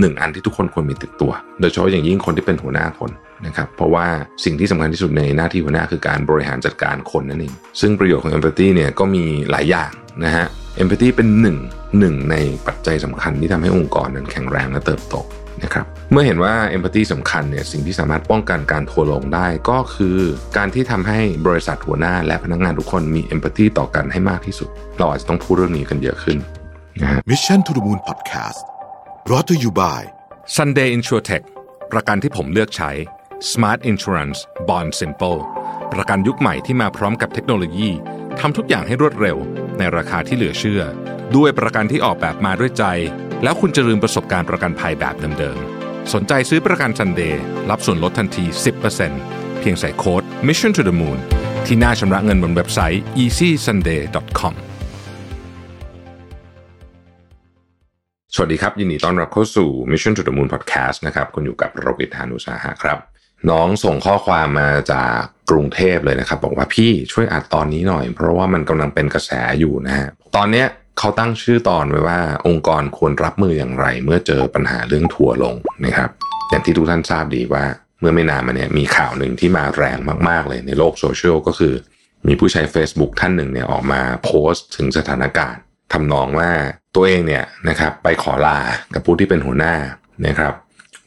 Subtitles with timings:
[0.00, 3.10] หนึ่งอันที่ทุกคนควรมีติดตัว โดยเฉพาะอย่างยิ่งคนที่เป็นหัวหน้าคน
[3.46, 4.06] นะครับเพราะว่า
[4.44, 9.90] สิ่งที่สำคัญที่สุดในหน้าที่หัวหน้าคือการบริหารจัดการคนนั่นเองซึ่งประโยชน์ของ empathy เนี่ยก็มีหลายอย่าง
[10.24, 10.46] นะฮะ
[10.82, 11.56] empathy เป็นหนึ่ง
[11.98, 15.16] หนึ่งในปัจจัยสำคัญที่ทำให้องค์กรนั้นแข็งแรงและเติบโต
[15.64, 20.18] นะครับเมื่อเห็นว่า empathy สำคัญเนี่ยสิ่งที่สามารถป้องกันการทัวลงได้ก็คือ
[20.56, 24.68] การที่ทำให้บริษัทหัวหน้าและพนักงานทุกคนมี empathy ต่อกันให้มากที่สุด
[24.98, 26.38] เราอาจจะต้องพูดเรื่องนี้กันเยอะขึ้น
[27.00, 28.62] นะฮะ Mission to the Moon Podcast
[29.28, 30.00] brought to you by
[30.56, 31.44] Sunday InsurTech
[31.92, 32.90] ประกันที่ผมเลือกใช้
[33.52, 34.38] Smart Insurance
[34.68, 35.38] Bond Simple
[35.92, 37.90] ประกันยุคใหม่ที่มาพร้อมกับเทคโนโลยี
[38.40, 39.36] ทำทุกอย่างให้รวดเร็ว
[39.78, 40.82] ในราคาที่เหลือเชื่อ
[41.36, 42.84] ด้วยประกันที่ออกแบบมาด้วยใจ
[43.42, 47.34] แล้วคุณจะลืมประสบการณ์ประกันภัยแบบเดิมๆ สนใจซื้อประกัน Sunday
[47.70, 48.44] รับส่วนลดทันที
[49.02, 51.18] 10%เพียงใส่โค้ด Mission to the Moon
[51.66, 54.67] ที่หน้าชำระเงินบนเว็บไซต์ easysunday.com
[58.34, 62.98] สวัสดีครับ ยินดีต้อนรับเข้าสู่ Mission to the Moon Podcast นะครับคุณอยู่กับโรบิทานุสาหะครับ
[63.50, 65.14] น้องส่งข้อความมาจาก
[65.50, 70.66] กรุงเทพเลยนะครับ บอกว่าพี่ช่วยอัดตอนนี้หน่อย เพราะว่ามันกำลังเป็นกระแสอยู่นะฮะตอนเนี้ย
[70.98, 76.10] เขาตั้งชื่อตอนไว้ว่าองค์กรควรรับมืออย่างไร เมื่อเจอปัญหาเรื่องทัวร์ลงนะครับ
[76.50, 77.64] อย่างที่ทุกท่านทราบดีว่า
[78.00, 81.74] เมื่อไม่นานมาเนี่ยมีข่าวหนึ่งที่มาแรงมากๆเลยในโลกโซเชียลก็คือ
[82.26, 85.60] มีผู้ใช้ Facebook ท่านหนึ่งเนี่ยออกมาโพสต์ถึงสถานการณ์
[85.92, 86.50] ทำนองว่า
[86.94, 88.58] ตัวเองเนี่ยนะครับไปขอลา
[88.94, 89.74] กับผู้ที่เป็นหัวหน้า
[90.26, 90.52] นะครับ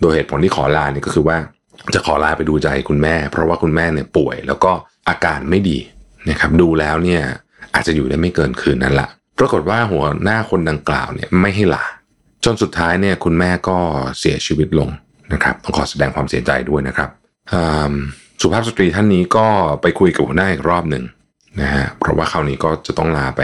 [0.01, 1.37] โดยเหตุผลที่ขอลาเนี่ยก็คือว่า
[1.93, 4.71] จะขอลาไปดูใจคุณแม่ เพราะว่าคุณแม่เนี่ยป่วย แล้วก็
[5.09, 5.77] อาการไม่ดี
[6.29, 7.21] นะครับดูแล้วเนี่ย
[7.73, 9.07] อาจจะอยู่ได้ไม่เกินคืนนั้นละ
[9.39, 11.85] ปรากฏว่าหัวหน้าคนดังกล่าวเนี่ยไม่ให้ลา
[12.45, 13.77] จนสุดท้ายเนี่ยคุณแม่ก็
[14.19, 14.89] เสียชีวิตลง
[15.33, 17.09] นะครับต้องขอแสดงความเสียใจด้วยนะครับ
[18.41, 19.47] สุภาพสตรีท่านนี้ก็
[19.81, 21.03] ไปคุยกับหัวหน้าอีกรอบหนึ่ง
[21.59, 23.41] นะฮะเพราะว่าคราวนี้ก็จะต้องลาไป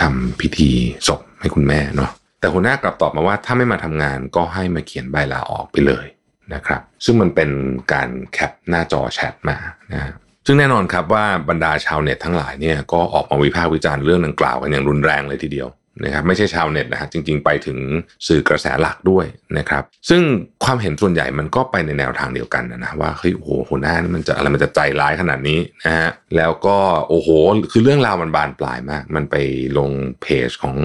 [0.00, 0.70] ทำพิธี
[1.08, 6.06] ศพให้คุณแม่เนาะแต่หัวหน้ากลับตอบมาว่าถ้าไม่มาทำงานก็ให้มาเขียนใบลาออกไปเลย
[6.54, 7.50] นะครับซึ่งมันเป็น
[7.92, 9.56] การแคปหน้าจอแชทมา
[9.92, 10.12] นะ
[10.46, 15.68] ซึ่งแน่นอนครับว่าบรรดาชาวเน็ตทั้งหลายเนี่ยก็ออกมาวิพากษ์วิจารณ์เรื่องดังกล่าวกันอย่างรุนแรงเลยทีเดียว
[16.04, 17.78] นะครับไม่ใช่ชาวเน็ตนะฮะจริง ๆ ไปถึง
[18.26, 19.26] สื่อกระแสหลักด้วย
[19.58, 20.22] นะครับ ซึ่ง
[20.64, 26.76] ความเห็นส่วนใหญ่มันก็ไปในแนวทางเดียวกันนะว่าเฮ้ยโอ้โหหัวหน้านี่มันจะอะไรมันจะใจร้ายขนาดนี้นะฮะแล้วก็
[27.08, 27.28] โอ้โห
[27.72, 29.36] คือเรื่องราวมันบานปลายมาก มันไป
[29.78, 29.90] ลง
[30.22, 30.76] เพจของ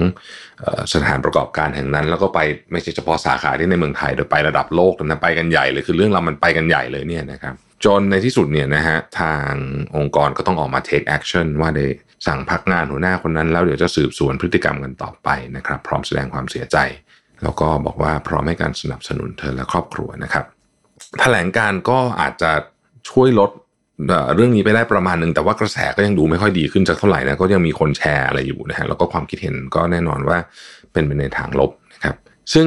[0.92, 2.40] สถานประกอบการแห่งนั้น แล้วก็ไป
[2.72, 7.54] ไม่ใช่เฉพาะสาขาที่ในเมืองไทยโดยไประดับโลกนะไปกันใหญ่เลยคือเรื่องราวมันไปกันใหญ่เลยเนี่ยนะครับ
[7.84, 9.50] จนในที่สุดเนี่ยนะฮะทาง
[9.96, 11.86] องค์กรก็ต้องออกมา take action ว่าได้
[12.26, 16.76] สั่งพักงานหัวหน้าคนนั้น แล้วเดี๋ยวจะสืบสวนพฤติกรรมกันต่อไปนะครับ พร้อมแสดงความเสียใจ
[17.42, 20.44] แล้วก็บอกว่าพร้อมให้การสนับสนุนเธอและครอบครัวนะครับ
[21.20, 22.50] แถลงการก็อาจจะ
[23.10, 23.50] ช่วยลด
[24.08, 30.38] เอ่อเรื่องนี้ไปได้ประมาณหนึ่งแต่ว่ากระแสก็ยังดูไม่ค่อยดีขึ้นจากเท่าไหร่นะก็ยังมีคนแชร์อะไรอยู่นะฮะแล้วก็ความคิดเห็นก็แน่นอนว่า
[30.92, 32.16] เป็นไปในทางลบนะครับ
[32.54, 32.66] ซึ่ง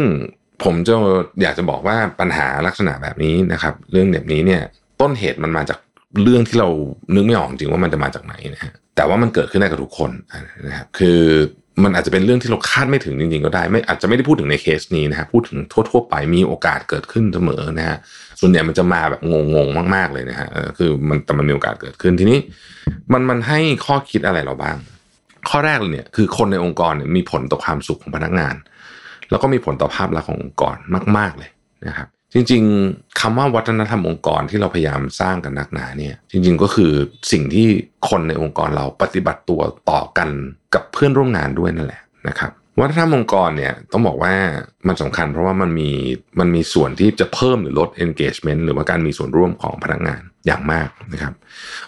[0.64, 0.94] ผมจะ
[1.42, 4.62] อยากจะบอกว่าปัญหาลักษณะแบบนี้นะครับ เรื่องแบบนี้เนี่ย
[5.02, 5.80] ต้นเหตุมันมาจาก
[6.24, 6.70] เรื่องที่เรา
[7.14, 10.12] นึกไม่ออกจริงว่ามันจะมาจากไหนนะฮะแต่ว่ามันเกิดขึ้นได้กับทุกคน
[10.68, 11.22] นะครับคือ
[11.84, 15.58] มันอาจจะเป็นเรื่องที่เราคาดไม่ถึงจริงๆก็ได้ ไม่อาจจะไม่ได้พูดถึงในเคสนี้นะฮะพูดถึง
[15.90, 17.98] ทั่วๆไปมีโอกาสเกิดขึ้นเสมอนะฮะ
[18.40, 19.22] ส่วนใหญ่มันจะมาแบบ
[19.54, 20.48] งงๆมากๆเลยนะฮะ
[20.78, 22.40] คือมันแต่มันมีโอกาสเกิดขึ้นทีนี้
[23.14, 24.78] มันมันให้ข้อคิดอะไรเราบ้าง
[25.50, 28.56] ข้อแรกเลยเนี่ยคือคนในองค์กรเนี่ยมีผลต่อความสุขของพนักงาน
[29.30, 30.76] แล้วก็มีผลต่อภาพลักษณ์ขององค์กร
[31.18, 31.50] มาก ๆเลย
[31.88, 36.92] นะครับ จริง ๆคำว่าวัฒนธรรมองค์กรที่เราพยายามสร้างกันนักหนาเนี่ย จริง ๆ ก็คือ
[37.32, 37.68] สิ่งที่
[38.10, 39.62] คนในองค์กรเราปฏิบัติตัว
[39.92, 40.30] ต่อกัน
[40.74, 44.34] กับเพื่อนร่วมงานด้วยนั่นแหละนะครับวัฒนธรรมองค์กรเนี่ยต้องบอกว่า
[44.88, 45.92] มันสำคัญเพราะว่ามันมี
[46.40, 51.34] มันมีส่วนที่จะเพิ่มหรือลด engagement หรือว่าการมีส่วนร่วมของพนักงานอย่างมากนะครับ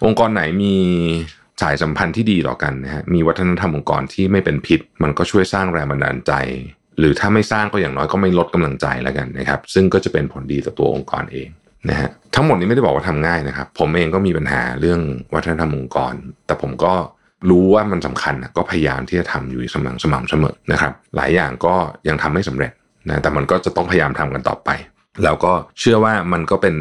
[0.06, 0.76] องค์กรไหนมี
[1.62, 6.34] สายสัมพันธ์ที่ดีต่อกันนะฮะมีวัฒนธรรมองค์กรที่ไม่เป็นพิษ มันก็ช่วยสร้างแรงบันดาลใจ
[7.00, 11.50] หรือถ้าไม่สร้างก็อย่างน้อยก็ไม่ลดกำลังใจแล้วกันนะครับ ซึ่งก็จะเป็นผลดีต่อตัวองค์กรเอง
[11.90, 15.02] นะฮะทั้งหมดนี้ไม่ได้บอกว่าทำง่ายนะครับ ผมเองก็มีปัญหาเรื่อง
[15.36, 16.14] วัฒนธรรมองค์กร
[16.46, 16.94] แต่ผมก็
[17.50, 21.76] รู้ว่ามันสำคัญก็พยายามที่จะทำอยู่สม่ำสม่ำเสมอนะครับ หลายอย่างก็
[22.08, 22.72] ยังทำไม่สำเร็จ
[23.08, 24.70] นะแต่มันก็จะต้องพยายามทำกันต่อไป
[25.24, 26.76] แล้วก็เชื่อว่ามันก็เป็น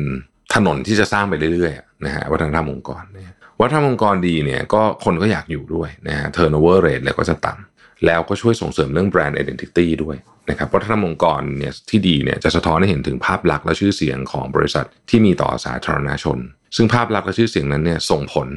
[0.55, 7.68] ถนนที่จะสร้างไปเรื่อยๆนะฮะวัฒนธรรมองค์กรเนี่ยวัฒนธรรมองค์กรดีเนี่ยก็คนก็อยากอยู่ด้วยนะฮะ turnover rate เลยก็จะต่ำ
[8.07, 10.17] แล้วก็ช่วยส่งเสริมเรื่อง brand identity ด้วย
[10.51, 16.39] นะครับวัฒนธรรมองค์กรเนี่ยที่ดีเนี่ยจะสะท้อนให้เห็นถึงภาพลักษณ์และชื่อเสียงของบริษัทที่มีต่อสาธารณชน
[16.77, 18.49] ซึ่งภาพลักษณ์และชื่อเสียงนั้นเนี่ยส่งผล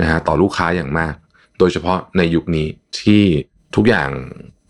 [0.00, 1.14] นะฮะต่อลูกค้าอย่างมาก
[1.58, 2.66] โดยเฉพาะในยุคนี้
[3.00, 3.22] ที่
[3.76, 4.10] ทุกอย่าง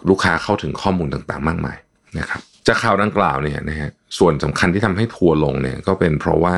[0.09, 1.79] ลูกค้าเข้าถึงข้อมูลต่างๆ มากมาย
[2.19, 6.57] นะครับจากข่าวดังกล่าวเนี่ยนะฮะส่วนสำคัญที่ทำให้ทัวร์ลงเนี่ยก็เป็นเพราะว่า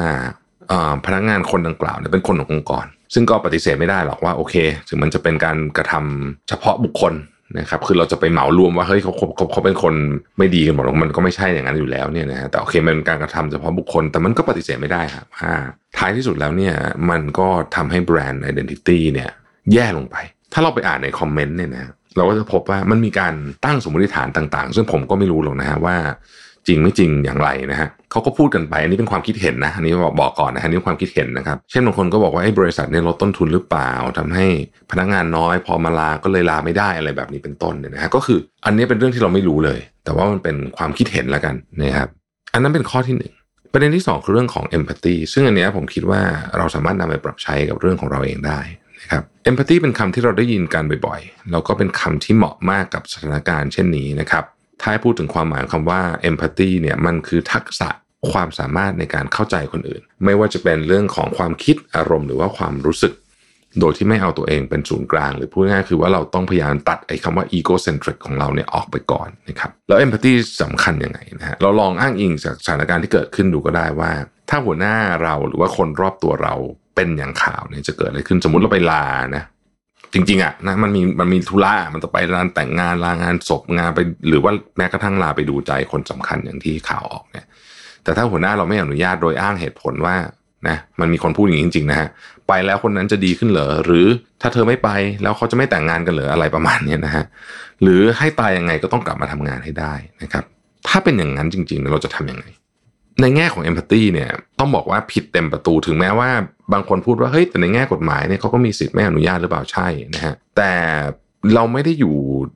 [1.06, 4.54] พนักงานคนดังกล่าวเนี่ยเป็นคนขององค์กร ซึ่งก็ปฏิเสธไม่ได้หรอกว่าโอเค
[4.88, 7.12] ถึงมันจะเป็นการกระทำเฉพาะบุคคล
[7.58, 9.94] นะครับคือเราจะไปเหมารวมว่าเฮ้ยเขาเขาเขาเป็นคน
[10.38, 15.52] ไม่ดีกันหมดมันก็ไม่ใช่อย่างนั้นอยู่แล้วเนี่ยนะฮะแต่โอเคมันเป็นการกระทำเฉพาะบุคคล แต่มันก็ปฏิเสธไม่ได้ครับว่า
[15.98, 16.74] ท้ายที่สุดแล้วเนี่ย
[17.10, 19.30] มันก็ทำให้ brand identity เนี่ย
[19.72, 20.16] แย่ลงไป
[20.52, 21.86] ถ้าเราไปอ่านในคอมเมนต์เนี่ยนะ
[22.16, 23.34] เราก็จะพบว่ามันมีการ
[23.64, 25.96] ตั้งสมมติฐานต่างๆ ซึ่งผมก็ไม่รู้หรอกนะฮะว่า
[26.68, 34.46] จริงไม่จริงอย่างไรนะฮะเขาก็พูดกันไปอันนี้เป็นความคิดเห็นนะอันนี้บอกบอกก่อนนะฮะนี่ความคิดเห็นนะครับ เช่นบางคนก็บอกว่าไอ้บริษัทเนี่ยลดต้นทุนหรือเปล่าทำให้
[34.90, 42.08] พนักงานน้อย พอมาลาก็เลยลาไม่ได้อะไรแบบนี้เป็นต้นเนี่ยนะฮะก็คืออันนี้เป็นเรื่องที่เราไม่รู้เลย แต่ว่ามันเป็นความคิดเห็นแล้วกันนะครับ
[42.52, 43.32] อันนั้นเป็นข้อที่หนึ่ง
[43.72, 46.20] ประเด็นที่ 2 คือเรื่องของ empathy ซึ่งอันนี้ผมคิดว่า
[46.56, 48.60] เราสามารถนำไปปรับใช้กับเรื่องของเราเองได้
[49.00, 54.44] นะครับ empathy เป็นคำที่เราได้ยินกันบ่อยๆ แล้วก็เป็นคำที่เหมาะมากกับสถานการณ์เช่นนี้นะครับ
[54.82, 57.88] ถ้าพูดถึงความหมายคำว่า empathy เนี่ยมันคือทักษะ
[58.32, 63.14] ความสามารถในการเข้าใจคนอื่น ไม่ว่าจะเป็นเรื่องของความคิดอารมณ์หรือว่าความรู้สึก
[63.80, 70.32] โดยที่ไม่เอาตัวเองเป็นศูนย์กลาง หรือพูดง่ายๆคือว่าเราต้องพยายามตัดไอ้คำว่า egocentric ของเราเนี่ยออกไปก่อนนะครับแล้ว empathy
[70.62, 74.10] สำคัญยังไงนะฮะเราลองอ้างอิงจากสถานการณ์ที่เกิดขึ้นดูก็ได้ว่า
[74.50, 76.54] ถ้าหัวหน้าเราหรือว่าคนรอบตัวเรา
[76.96, 79.42] เป็นอย่างข่าวเนี่ยจะเกิดอะไรขึ้นสมมติเราไปลานะ
[80.12, 87.46] จริง ๆอะนะมันมีมันมีธุระมันจะไปงานแต่งงานลางานศพงานไป หรือว่าแม้กระทั่งลาไปดูใจคนสำคัญอย่างที่ข่าวออกเนี่ย
[88.04, 90.16] แต่ถ้าหัวหน้าเราไม่อนุญาตโดยอ้างเหตุผลว่า
[90.68, 92.08] นะมันมีคนพูดอย่างนี้จริงๆนะฮะ
[92.48, 94.06] ไปแล้วคนนั้นจะดีขึ้นเหรอหรือ
[94.42, 94.90] ถ้าเธอไม่ไป
[95.22, 97.24] แล้วเขาจะไม่แต่งงานกันเหรออะไรประมาณนี้นะฮะ
[97.82, 100.44] หรือให้ตายยังไงก็ต้องกลับมาทำงานให้ได้นะครับ
[100.88, 102.46] ถ้าเป็นอย่างนั้นจริงๆเราจะทํำยังไง
[103.20, 106.30] ในแง่ของเอมพัตตีเนี่ยต้องบอกว่าผิดเต็มประตูถึงแม้ว่า
[106.72, 110.72] บางคนพูดว่าเฮ้ยแต่ในแง่กฎหมายเนี่ยเขาก็มีสิทธิ์ไม่อนุญาตหรือเปล่าใช่นะฮะแต่
[111.54, 112.14] เราไม่ได้อยู่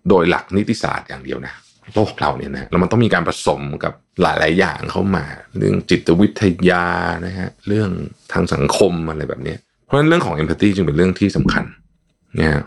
[0.09, 1.55] โดยหลักนิติศาสตร์อย่างเดียวนะ
[1.95, 3.93] โลกเราเนี่ยนะแล้วมันต้องมีการผสมกับ
[4.23, 5.25] หลาย ๆ อย่างเข้ามา
[5.59, 6.85] เรื่องจิตวิทยา
[7.27, 7.91] นะฮะเรื่อง
[8.33, 9.55] ทางสังคมอะไรแบบนี้
[9.85, 11.65] เพราะฉะนั้นเรื่องของเอมพัตตีจึงเป็นเรื่องที่สำคัญ
[12.39, 12.63] นะ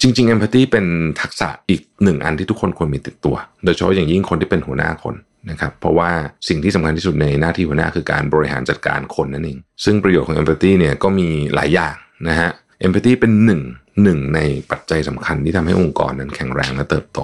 [0.00, 0.86] จริงๆเอมพัตตีเป็น
[1.20, 5.14] ทักษะอีกหนึ่งอันที่ทุกคนควรมีติดตัว โดยเฉพาะอย่างยิ่งคนที่เป็นหัวหน้าคน
[5.50, 6.10] นะครับเพราะว่า
[6.48, 11.94] สิ่งที่สำคัญที่สุดในหน้าที่หัวหน้าคือการบริหารจัดการคนนั่นเอง ซึ่งประโยชน์ของเอมพัตตีเนี่ยก็มีหลายอย่าง
[12.28, 12.50] นะฮะ
[12.80, 13.60] เอมพัตตีเป็นหนึ่ง
[14.02, 14.40] หนึ่งใน
[14.70, 17.18] ปัจจัยสำคัญที่ทำให้องค์กรนั้นแข็งแรงและเติบโต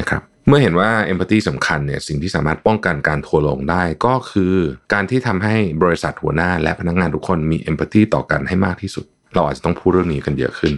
[0.00, 4.54] นะครับเมื่อเห็นว่าเอมพัตตีสำคัญเนี่ยสิ่งที่สามารถป้องกันการทัวลงได้ก็คือ
[4.92, 9.04] การที่ทำให้บริษัทหัวหน้าและพนักงานทุกคนมีเอมพัตตีต่อกันให้มากที่สุด
[9.34, 10.74] เราอาจจะต้องพูดเรื่องนี้กันเยอะขึ้น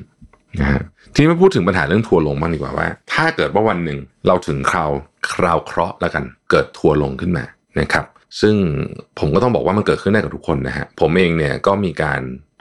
[0.61, 0.82] นะฮะ
[1.14, 4.91] ทีนี้มาพูดถึงปัญหาเรื่องทัวลงบ้างดีกว่าว่า ถ้าเกิดว่าวันหนึ่งเราถึงคราว
[5.32, 7.44] คราวเคราะห์แล้วกัน เกิดทัวลงขึ้นมา
[7.81, 8.05] นะครับ
[8.41, 8.55] ซึ่ง
[9.19, 12.20] ผมก็ต้องบอกว่ามันเกิดขึ้นได้กับทุกคนนะฮะผมเองเนี่ยก็มีการ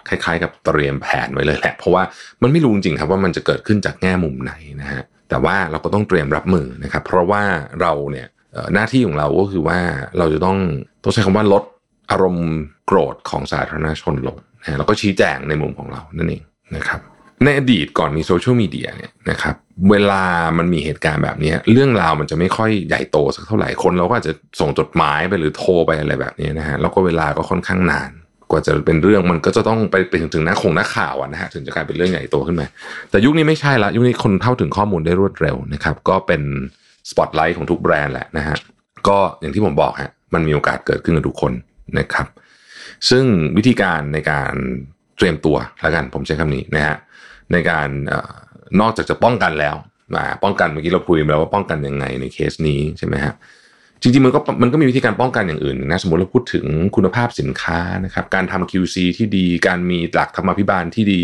[0.10, 2.04] คล้ายๆ กับเตรียมแผนไว้เลยแหละ เพราะว่า
[2.42, 7.44] มันไม่รู้จริงครับว่ามันจะเกิดขึ้นจากแง่มุมไหนนะฮะแต่ว่าเราก็ต้องเตรียมรับมือนะครับ เพราะว่า
[7.82, 8.28] เราเนี่ย
[8.74, 9.80] หน้าที่ของเราก็คือว่า
[10.18, 10.58] เราจะต้อง
[11.04, 11.64] ต้องใช้คำว่าลด
[12.12, 12.50] อารมณ์
[12.86, 16.44] โกรธของสาธารณชนลงนะแล้วก็ชี้แจงในมุมของเรานั่นเอง
[16.76, 17.02] นะครับ
[17.44, 19.56] ในอดีตก่อนมีโซเชียลมีเดียเนี่ยนะครับ
[19.92, 20.24] เวลา
[20.58, 28.12] มันมีเหตุการณ์แบบนี้เรื่องราวมันจะไม่ค่อยใหญ่โตสักเท่าไหร่คนเราก็อาจจะส่งจดหมายไปหรือโทรไปอะไรแบบนี้นะฮะแล้วก็เวลาก็ค่อนข้างนาน
[28.52, 32.68] กว่าจะเป็นเรื่องมันก็จะต้องไปไปถึงถึงนักคงนักข่าวนะฮะถึงจะกลายเป็นเรื่องใหญ่โตขึ้นมา
[33.10, 36.42] แต่ยุคนี้ไม่ใช่ละยุคนี้คนเข้าถึงข้อมูลได้รวดเร็วนะครับก็เป็น
[37.10, 38.56] สปอตไลท์ของทุกแบรนด์แหละนะฮะ
[39.08, 41.54] ก็อย่างที่ผมบอกฮะมันมีโอกาสเกิดขึ้นกับทุกคน
[42.00, 42.28] นะครับ
[43.10, 43.26] ซึ่ง
[43.58, 44.54] วิธีการในการ
[45.18, 46.96] เตรียมตัวแล้วกันผมใช้คำนี้นะฮะ
[47.52, 47.88] ในการ
[48.80, 49.76] นอกจากจะป้องกันแล้ว
[50.16, 53.34] มาป้องกันเมื่อกี้เราคุยไปแล้วว่าป้องกันยังไงในเคสนี้ใช่ไหมฮะ
[54.02, 56.66] จริงๆมันก็มันก็มีวิธีการป้องกันอย่างอื่นนะสมมติเราพูดถึง
[56.96, 61.22] คุณภาพสินค้านะครับการทำ QC ที่ดีการมีหลักธรรมพิบาลที่ดี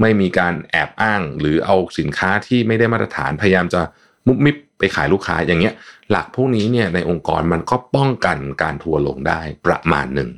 [0.00, 3.80] ไม่มีการแอบอ้าง หรือเอาสินค้าที่ไม่ได้มาตรฐานพยายามจะ
[4.26, 5.74] มุบมิบไปขายลูกค้าอย่างเงี้ย
[6.10, 10.30] หลักพวกนี้เนี่ยในองค์กรมันก็ป้องกันการทัวลงได้ประมาณหนึ่ง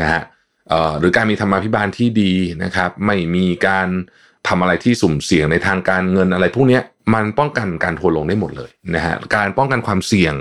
[0.00, 0.22] นะฮะ
[0.98, 3.88] หรือการมีธรรมาภิบาลที่ดีนะครับ ไม่มีการ
[4.48, 6.80] ทำอะไรที่สุ่มเสี่ยงในทางการเงินอะไรพวกนี้
[7.14, 10.34] มันป้องกันการทัวลงได้หมดเลยนะฮะการป้องกันความเสี่ยง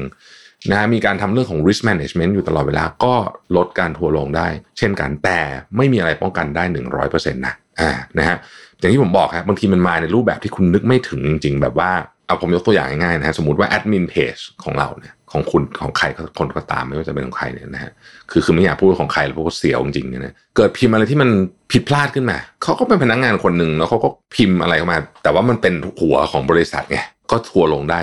[0.70, 3.15] นะฮะมีการทำเรื่องของ risk management อยู่ตลอดเวลาก็
[3.58, 5.39] ลดการทัวลงได้ เช่นกันแต่
[5.77, 8.38] ไม่มีอะไรป้องกันได้หนึ่งร้อยเปอร์เซ็นต์นะอ่านะฮะ
[8.79, 11.91] อย่างที่ผมบอกครับบางทีมันมาในรูปแบบที่คุณนึกไม่ถึงจริง ๆ แบบว่า
[12.25, 16.05] เอาผมยกตัวอย่างง่ายๆนะฮะสมมติว่าแอดมินเพจของเราเนี่ย ของคุณของใคร
[16.39, 17.91] คนก็ตามไม่ว่าจะเป็นของใครเนี่ยนะฮะ
[18.31, 21.29] คือคือไม่อยากพูดของใครเพราะว่าเสียวจริงๆเนี่ยนะเกิดพิมพ์อะไรที่มัน
[21.71, 27.00] ผิดพลาดขึ้นมาเขาก็เป็นพนักงานคนหนึ่งแล้วเขาก็พิมพ์อะไรเข้ามา แต่ว่ามันเป็นหัวของบริษัทไง
[27.31, 28.00] ก็ทัวลงได้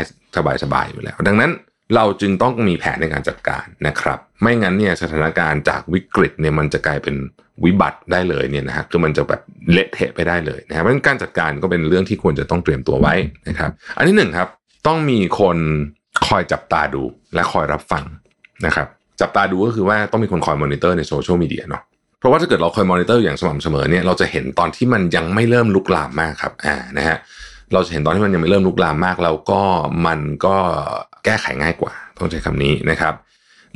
[0.64, 1.50] สบายๆอยู่แล้ว ดังนั้น
[1.94, 7.16] เราจึงต้องมีแผนในการจัดการนะครับ ไม่งั้นเนี่ยสถานการณ์จากวิกฤตเนี่ยมันจะกลายเป็น
[7.64, 9.42] วิบัติได้เลยเนี่ยนะฮะคือมันจะแบบ
[9.72, 13.14] เละเทะไปได้เลยนะครับเพราะการจัดการก็เป็นเรื่องที่ควรจะต้องเตรียมตัวไว้
[13.48, 14.48] นะครับ อันที่หนึ่งครับ
[14.86, 15.56] ต้องมีคน
[16.26, 17.02] คอยจับตาดู
[17.34, 18.04] และคอยรับฟัง
[18.66, 18.86] นะครับ
[19.20, 21.82] จับตาดูก็คือว่าต้องมีคนคอยมอนิเตอร์ในโซเชียลมีเดียเนาะ
[22.18, 27.16] เพราะว่าถ้าเกิดเราคอยมอนิเตอร์อย่างสม่ำเสมอเนี่ยเราจะเห็นตอนที่มันยังไม่เริ่มลุกลามมากครับอ่านะฮะ
[27.72, 29.62] เราจะเห็นตอนที่มันยังไม่เริ่มลุกลามมาก แล้วก็
[30.06, 30.56] มันก็
[31.24, 33.14] แก้ไขง่ายกว่าต้องใช้คำนี้นะครับ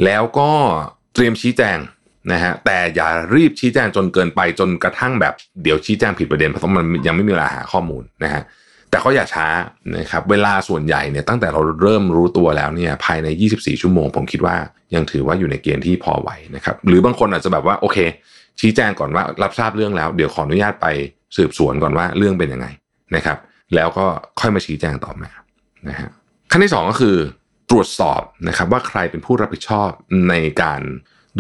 [0.05, 0.51] แล้วก็
[1.15, 1.79] เตรียมชี้แจง
[2.33, 8.43] นะฮะแต่อย่ารีบชี้แจงจนเกินไปจนกระทั่งแบบเดี๋ยวชี้แจงผิดประเด็นเพราะมันยังไม่มีเวลาหาข้อมูลนะฮะ
[8.93, 9.47] แต่ก็อย่าช้า
[9.99, 14.57] นะครับเวลาส่วนใหญ่เนี่ยตั้งแต่เราเริ่มรู้ตัวแล้วเนี่ยภายใน 24 ชั่วโมง ผมคิดว่า
[14.95, 17.99] ยังถือว่าอยู่ในเกณฑ์ที่พอไหวนะครับหรือบางคนอาจจะแบบว่าโอเค
[18.61, 20.87] ชี้แจงก่อนว่ารับทราบเรื่องแล้ว เดี๋ยวขออนุญาตไป
[21.37, 22.67] สืบสวนก่อนว่าเรื่องเป็นยังไง
[23.17, 23.39] นะครับ
[23.75, 24.07] แล้วก็
[24.41, 25.31] ค่อยมาชี้แจงต่อมา
[25.89, 26.09] นะฮะ
[26.51, 27.17] ขั้นที่สองก็คือ
[27.71, 29.91] ตรวจสอบนะครับว่าใครเป็นผู้รับผิดชอบ
[30.29, 30.81] ในการ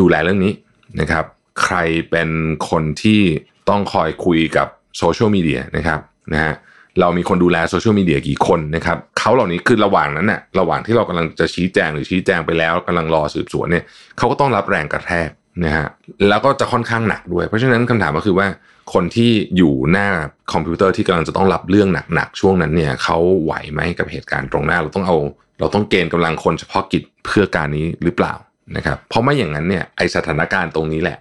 [0.01, 0.53] ดูแลเรื่องนี้
[1.01, 1.25] นะครับ
[1.63, 1.77] ใคร
[2.11, 2.29] เป็น
[2.71, 3.21] คนที่
[3.69, 4.69] ต้องคอยคุยกับ
[4.99, 6.01] โซเชียลมีเดียนะครับ
[6.33, 6.55] นะฮะ
[7.01, 13.85] เรามีคนดูแลโซเชียลมีเดียกี่คนนะครับเขาเหล่านี้คือระหว่างนั้นน่ะระหว่างที่เรากำลังจะชี้แจงหรือชี้แจงไปแล้วกำลังรอสืบสวนเนี่ย
[14.19, 15.29] เขาก็ต้องรับแรงกระแทก
[15.65, 15.87] นะฮะ
[16.29, 18.47] แล้วก็จะค่อนข้างหนักด้วย เพราะฉะนั้นคำถามก็คือว่า
[18.95, 20.09] คนที่อยู่หน้า
[20.53, 25.17] คอมพิวเตอร์ที่กำลังจะต้องรับเรื่องหนักๆช่วงนั้นเนี่ยเขาไหวไหมกับเหตุการณ์ตรงหน้า เราต้องเอา
[25.61, 28.35] เราต้องเกณฑ์กำลังคนเฉพาะกิจเพื่อการนี้หรือเปล่า
[28.77, 31.19] นะครับเพราะไม่อย่างนั้นเนี่ยไอ้สถานการณ์ตรงนี้แหละ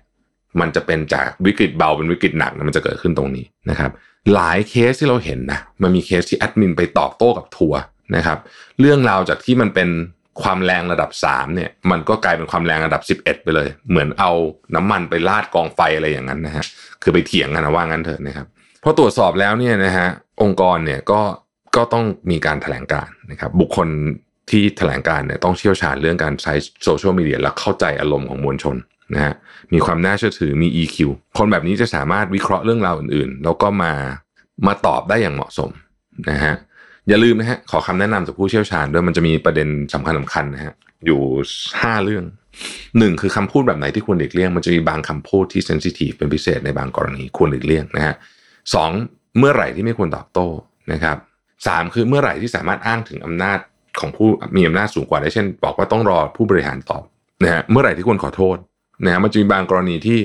[0.59, 3.91] มันจะเป็นจากวิกฤตเบาเป็นวิกฤตหนักนะมันจะเกิดขึ้นตรงนี้นะครับ
[4.33, 7.79] หลายเคสที่เราเห็นนะมันมีเคสที่แอดมินไปตอบโต้กับทัวร์
[8.15, 8.37] นะครับ
[8.79, 9.89] เรื่องราวจากที่มันเป็น
[10.43, 14.31] ความแรงระดับ3เนี่ยมันก็กลายเป็นความแรงระดับ 11 ไปเลย เหมือนเอา
[14.75, 16.65] น้ำมันไปลาดกองไฟอะไรอย่างนั้นนะฮะ
[17.01, 18.47] คือไปเถียงกันนะว่างั้นเถอะนะครับ
[18.83, 20.07] พอตรวจสอบแล้วเนี่ยนะฮะ
[20.41, 21.21] องค์กรเนี่ยก็
[21.75, 23.87] ก็ต้องมีการแถลงการนะครับบุคคล
[24.49, 26.53] ที่แถลงการเนี่ยต้องเชี่ยวชาญเรื่องการใช้
[26.83, 28.75] โซเชียลมีเดียและเข้าใจอารมณ์ของมวลชน
[29.13, 29.33] นะฮะ
[29.73, 30.97] มีความน่าเชื่อถือมี EQ
[31.37, 33.93] คนแบบนี้จะสามารถวิเคราะห์เรื่องราวอื่นๆ แล้วก็มา
[34.67, 35.69] มาตอบได้อย่างเหมาะสม
[36.29, 36.53] นะฮะ
[37.07, 40.73] อย่าลืมนะฮะขอคำแนะนำจากผู้เชี่ยวชาญด้วยมันจะมีประเด็นสำคัญสำคัญนะฮะ
[41.05, 41.21] อยู่
[41.81, 42.23] ห้าเรื่อง
[42.97, 48.15] หนึ่งคือคำพูดแบบไหนที่ควรหลีกเลี่ยง มันจะมีบางคำพูดที่เซนซิทีฟเป็นพิเศษในบางกรณีควรหลีกเลี่ยงนะฮะ
[48.73, 48.91] สอง
[49.39, 50.47] เมื่อไหร่ที่ไม่ควรตอบโต้
[50.91, 51.17] นะครับ
[51.67, 53.59] สามคือเมื่อไหร่ที่สามารถอ้างถึงอำนาจ
[53.99, 57.03] ของผู้มีอำนาจสูงกว่าได้เช่น บอกว่าต้องรอผู้บริหารตอบ
[57.43, 58.57] นะฮะเมื่อไหร่ที่ควรขอโทษ
[59.05, 60.19] นะฮะมันจะมีบางกรณีที่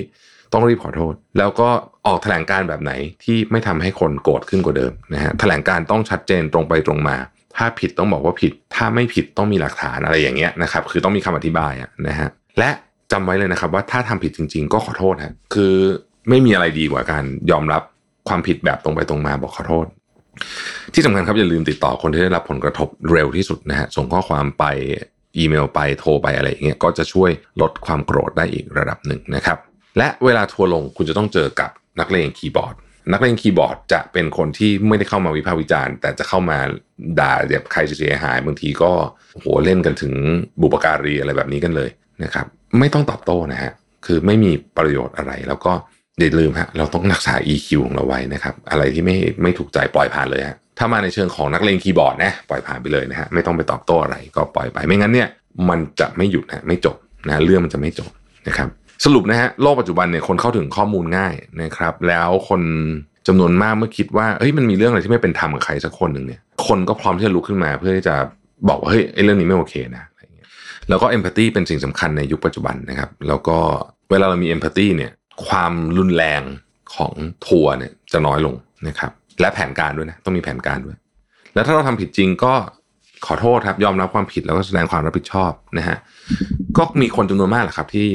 [0.53, 1.69] ต้องรีบขอโทษ แล้วก็
[2.07, 2.91] ออกแถลงการแบบไหน
[3.23, 7.17] ที่ไม่ทำให้คนโกรธขึ้นกว่าเดิมนะฮะแถลงการต้องชัดเจนตรงไปตรงมา
[7.55, 11.73] ถ้าผิดต้องบอกว่าผิด ถ้าไม่ผิดต้องมีหลักฐานอะไรอย่างเงี้ยนะครับคือต้องมีคำอธิบาย
[12.07, 12.29] นะฮะ
[12.59, 12.69] และ
[13.11, 15.75] จำไว้เลยนะครับว่าถ้าทำผิดจริง ๆ ก็ขอโทษฮะคือ
[16.29, 17.81] ไม่มีอะไรดีกว่าการยอมรับ
[18.29, 19.85] ความผิดแบบตรงไปตรงมาบอกขอโทษ
[20.93, 24.65] ที่สำคัญครับอย่าลืมติดต่อคนที่ได้รับผลกระทบเร็วที่สุดนะฮะส่งข้อความไป
[25.37, 27.31] อีเมลไปโทรไปอะไรอย่างเงี้ยก็จะช่วย
[27.61, 29.57] ลดความโกรธได้อีกระดับหนึ่งนะครับ
[29.97, 32.75] และเวลาทัวร์ลงคุณจะต้องเจอกับนักเลงคีย์บอร์ด
[33.11, 36.57] นักเลงคีย์บอร์ดจะเป็นคนที่ไม่ได้เข้ามาวิพากษ์วิจารณ์ แต่จะเข้ามา
[37.19, 38.91] ด่าแบบใครเสียหายบางทีก็
[39.33, 40.13] โหเล่นกันถึง
[40.61, 41.89] บุปการีอะไรแบบนี้กันเลย
[42.23, 42.45] นะครับ
[42.79, 43.71] ไม่ต้องตอบโต้นะฮะ
[44.05, 45.73] คือไม่มีประโยชน์อะไรแล้วก็
[46.19, 55.27] อย่าลืมฮะเราต้องรักษา EQ ของเราไว้นะครับ อะไรที่ไม่ไม่ถูกใจปล่อยผ่านเลยฮะ ถ้ามาในเชิงของนักเลงคีย์บอร์ดนะปล่อยผ่านไปเลยนะฮะไม่ต้องไปตอบโต้อะไรก็ปล่อยไปไม่งั้นเนี่ย
[55.69, 56.95] มันจะไม่หยุดนะไม่จบ
[57.27, 58.11] นะเรื่องมันจะไม่จบ
[58.47, 58.69] นะครับ
[59.05, 62.61] สรุปนะฮะโลกปัจจุบันเนี่ยคนเข้าถึงข้อมูลง่ายนะครับ แล้วคน
[63.27, 68.15] จำนวนมากเมื่อคิดว่าเฮ้ยมันมีเรื่องอะไรที่ไม่เป็นธรรมกับใครสักคนหนึ่งเนี่ยคนก็พร้อมที่จะลุกขึ้นมาเพื่อที่จะ
[68.69, 70.47] บอกว่าเฮ้ยไอ้เรื่องนี้ไม่โอเคนะอะไรเงี้ย
[70.89, 73.57] แล้วก็เอมพัตตีเป็นสิ่งสำคัญในยุคปัจจุบันนะครับ แล้วก็
[74.09, 75.11] เวลาเรามีเอมพัตตีเนี่ย
[75.47, 76.41] ความรุนแรง
[76.95, 77.13] ของ
[77.47, 78.55] ทัวร์เนี่ยจะน้อยลง
[78.87, 80.95] นะครับ และแผนการด้วยนะต้องมีแผนการด้วย
[81.53, 82.53] แล้วถ้าเราทำผิดจริงก็
[83.25, 85.97] ขอโทษครับยอมรับความผิดแล้วก็แสดงความรับผิดชอบนะฮะ
[86.77, 88.09] ก็มีคนจำนวนมากแหละครับ ที่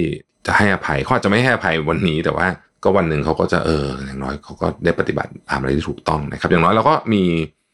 [0.46, 2.46] จะให้อภัยเขาจะไม่ให้อภัยวันนี้แต่ว่า
[2.84, 7.22] ก็วันหนึ่งเขาก็จะเอออย่างน้อยเขาก็ได้ปฏิบัติตามอะไรที่ถูกต้องนะครับ อย่างน้อยเราก็มี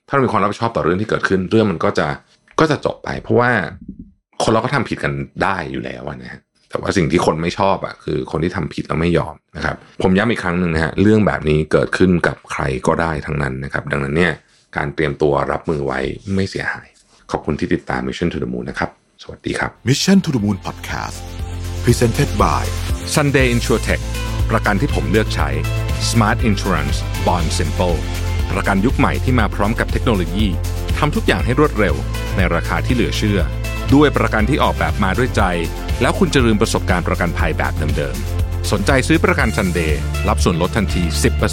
[0.08, 2.06] ถ้าเรามีความรับผิดชอบต่อเรื่องที่เกิดขึ้น เรื่องมันก็จะ
[2.60, 3.50] ก็จะจบไป เพราะว่า
[4.42, 5.12] คนเราก็ทำผิดกัน
[5.42, 14.32] ได้อยู่แล้วนะฮะ แต่ว่าสิ่งที่คนไม่ชอบอะคือคนที่ทำผิดแล้วไม่ยอมนะครับ ผมย้ำอีกครั้งหนึ่งนะฮะเรื่องแบบนี้เกิดขึ้นกับใครก็ได้ทั้งนั้นนะครับ ดังนั้นเนี่ย
[14.76, 16.00] การเตรียมตัวรับมือไว้
[16.34, 16.88] ไม่เสียหาย
[17.30, 18.90] ขอบคุณที่ติดตาม Mission to the Moon นะครับ
[19.22, 21.18] สวัสดีครับ Mission to the Moon Podcast
[21.84, 22.62] Presented by
[23.14, 24.02] Sunday InsurTech
[24.50, 25.48] ประกันที่ผมเลือกใช้
[26.10, 26.96] Smart Insurance
[27.26, 27.98] Bond Simple
[28.52, 30.46] ประกันยุคใหม่ที่มาพร้อมกับเทคโนโลยี
[30.98, 31.94] ทำทุกอย่างให้รวดเร็ว
[32.36, 33.40] ในราคาที่เหลือเชื่อ
[33.94, 35.42] ด้วยประกันที่ออกแบบมาด้วยใจ
[36.00, 41.02] แล้วคุณจะลืมประสบการณ์ประกันภัยแบบเดิมๆ สนใจซื้อประกันซันเดย์รับส่วนลดทันที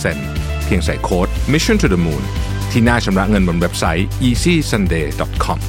[0.07, 2.23] 10%เพียงใส่โค้ด Mission to the Moon
[2.71, 5.59] ที่หน้าชำระเงินบนเว็บไซต์ easysunday.com